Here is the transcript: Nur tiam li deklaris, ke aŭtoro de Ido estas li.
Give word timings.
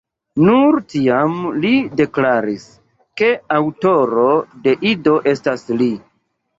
Nur 0.45 0.77
tiam 0.93 1.35
li 1.65 1.75
deklaris, 2.01 2.67
ke 3.23 3.31
aŭtoro 3.61 4.27
de 4.67 4.79
Ido 4.97 5.19
estas 5.37 5.73
li. 5.81 5.97